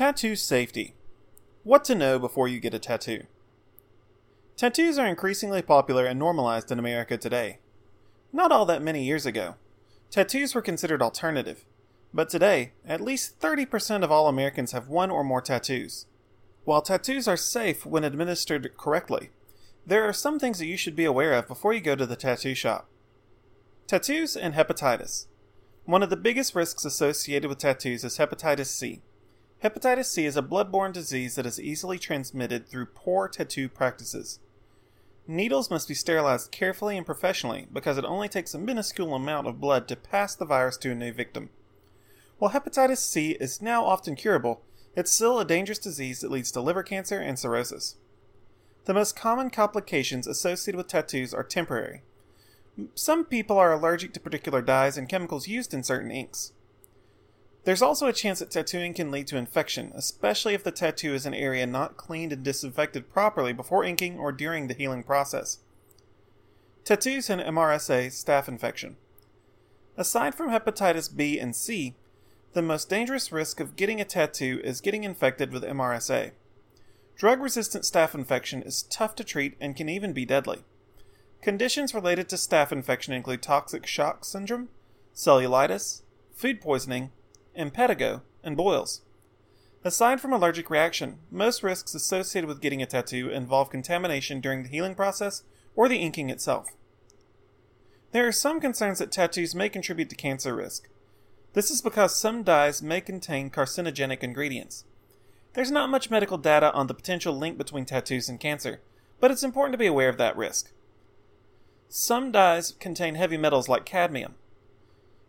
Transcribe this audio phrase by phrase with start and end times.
[0.00, 0.94] Tattoo safety.
[1.62, 3.24] What to know before you get a tattoo.
[4.56, 7.58] Tattoos are increasingly popular and normalized in America today.
[8.32, 9.56] Not all that many years ago,
[10.10, 11.66] tattoos were considered alternative,
[12.14, 16.06] but today, at least 30% of all Americans have one or more tattoos.
[16.64, 19.28] While tattoos are safe when administered correctly,
[19.84, 22.16] there are some things that you should be aware of before you go to the
[22.16, 22.88] tattoo shop.
[23.86, 25.26] Tattoos and hepatitis.
[25.84, 29.02] One of the biggest risks associated with tattoos is hepatitis C.
[29.62, 34.38] Hepatitis C is a bloodborne disease that is easily transmitted through poor tattoo practices.
[35.26, 39.60] Needles must be sterilized carefully and professionally because it only takes a minuscule amount of
[39.60, 41.50] blood to pass the virus to a new victim.
[42.38, 44.62] While hepatitis C is now often curable,
[44.96, 47.96] it's still a dangerous disease that leads to liver cancer and cirrhosis.
[48.86, 52.00] The most common complications associated with tattoos are temporary.
[52.94, 56.52] Some people are allergic to particular dyes and chemicals used in certain inks.
[57.64, 61.26] There's also a chance that tattooing can lead to infection, especially if the tattoo is
[61.26, 65.58] an area not cleaned and disinfected properly before inking or during the healing process.
[66.84, 68.96] Tattoos and MRSA staph infection.
[69.96, 71.94] Aside from hepatitis B and C,
[72.54, 76.32] the most dangerous risk of getting a tattoo is getting infected with MRSA.
[77.16, 80.64] Drug resistant staph infection is tough to treat and can even be deadly.
[81.42, 84.70] Conditions related to staph infection include toxic shock syndrome,
[85.14, 86.02] cellulitis,
[86.34, 87.10] food poisoning,
[87.58, 89.02] impetigo, and boils.
[89.82, 94.68] Aside from allergic reaction, most risks associated with getting a tattoo involve contamination during the
[94.68, 95.42] healing process
[95.74, 96.68] or the inking itself.
[98.12, 100.88] There are some concerns that tattoos may contribute to cancer risk.
[101.52, 104.84] This is because some dyes may contain carcinogenic ingredients.
[105.54, 108.80] There's not much medical data on the potential link between tattoos and cancer,
[109.18, 110.72] but it's important to be aware of that risk.
[111.88, 114.34] Some dyes contain heavy metals like cadmium.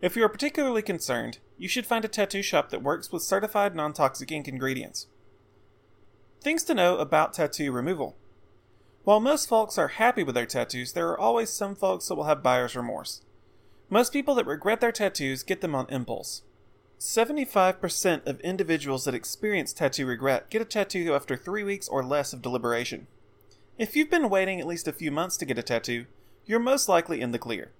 [0.00, 3.74] If you are particularly concerned, you should find a tattoo shop that works with certified
[3.74, 5.08] non toxic ink ingredients.
[6.40, 8.16] Things to know about tattoo removal.
[9.02, 12.24] While most folks are happy with their tattoos, there are always some folks that will
[12.24, 13.22] have buyer's remorse.
[13.90, 16.42] Most people that regret their tattoos get them on impulse.
[17.00, 22.32] 75% of individuals that experience tattoo regret get a tattoo after three weeks or less
[22.32, 23.06] of deliberation.
[23.78, 26.06] If you've been waiting at least a few months to get a tattoo,
[26.44, 27.72] you're most likely in the clear.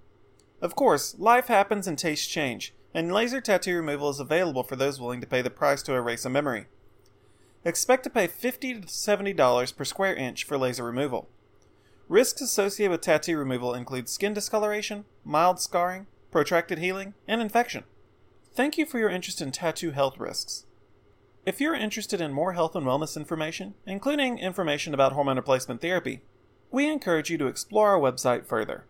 [0.60, 5.00] Of course, life happens and tastes change, and laser tattoo removal is available for those
[5.00, 6.66] willing to pay the price to erase a memory.
[7.64, 11.28] Expect to pay 50 to $70 per square inch for laser removal.
[12.08, 17.84] Risks associated with tattoo removal include skin discoloration, mild scarring, protracted healing, and infection.
[18.54, 20.64] Thank you for your interest in tattoo health risks.
[21.46, 26.22] If you're interested in more health and wellness information, including information about hormone replacement therapy,
[26.70, 28.84] we encourage you to explore our website further.